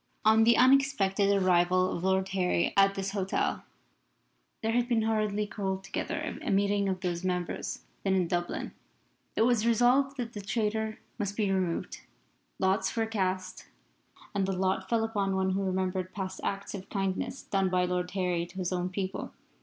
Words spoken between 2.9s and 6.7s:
this hotel, there had been hurriedly called together a